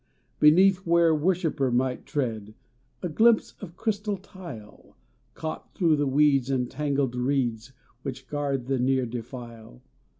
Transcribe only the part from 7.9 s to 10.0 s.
Which guard the near defile.